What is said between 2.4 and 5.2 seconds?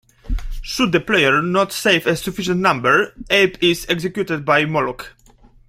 number, Abe is executed by Molluck.